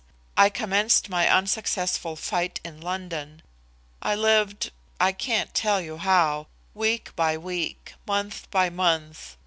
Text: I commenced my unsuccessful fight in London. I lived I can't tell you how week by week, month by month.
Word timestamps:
I 0.35 0.49
commenced 0.49 1.09
my 1.09 1.29
unsuccessful 1.29 2.15
fight 2.15 2.59
in 2.65 2.81
London. 2.81 3.43
I 4.01 4.15
lived 4.15 4.71
I 4.99 5.11
can't 5.11 5.53
tell 5.53 5.79
you 5.79 5.97
how 5.97 6.47
week 6.73 7.15
by 7.15 7.37
week, 7.37 7.93
month 8.07 8.49
by 8.49 8.71
month. 8.71 9.37